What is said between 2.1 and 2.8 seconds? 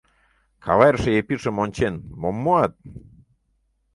мом муат?